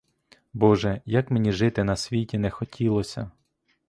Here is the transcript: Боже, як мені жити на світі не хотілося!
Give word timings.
Боже, 0.53 1.01
як 1.05 1.31
мені 1.31 1.51
жити 1.51 1.83
на 1.83 1.95
світі 1.95 2.37
не 2.37 2.49
хотілося! 2.49 3.31